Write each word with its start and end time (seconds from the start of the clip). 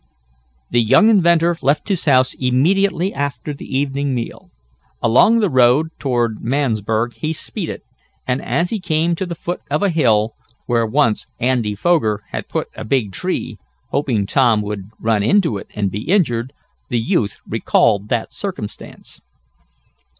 The 0.71 0.81
young 0.81 1.09
inventor 1.09 1.57
left 1.61 1.87
his 1.89 2.05
house 2.05 2.33
immediately 2.33 3.13
after 3.13 3.53
the 3.53 3.67
evening 3.77 4.15
meal. 4.15 4.49
Along 4.99 5.41
the 5.41 5.47
road 5.51 5.89
toward 5.99 6.37
Mansburg 6.41 7.13
he 7.13 7.33
speeded, 7.33 7.83
and, 8.25 8.41
as 8.41 8.71
he 8.71 8.79
came 8.79 9.13
to 9.13 9.27
the 9.27 9.35
foot 9.35 9.61
of 9.69 9.83
a 9.83 9.89
hill, 9.91 10.33
where 10.65 10.87
once 10.87 11.27
Andy 11.39 11.75
Foger 11.75 12.23
had 12.31 12.49
put 12.49 12.67
a 12.75 12.83
big 12.83 13.11
tree, 13.11 13.59
hoping 13.91 14.25
Tom 14.25 14.63
would 14.63 14.89
run 14.99 15.21
into 15.21 15.59
it 15.59 15.67
and 15.75 15.91
be 15.91 16.01
injured, 16.09 16.51
the 16.89 16.99
youth 16.99 17.37
recalled 17.47 18.09
that 18.09 18.33
circumstance. 18.33 19.21